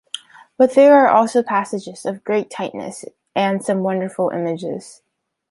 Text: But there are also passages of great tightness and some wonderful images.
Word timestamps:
But 0.57 0.73
there 0.73 0.95
are 0.95 1.09
also 1.09 1.43
passages 1.43 2.07
of 2.07 2.23
great 2.23 2.49
tightness 2.49 3.05
and 3.35 3.63
some 3.63 3.81
wonderful 3.83 4.31
images. 4.31 5.03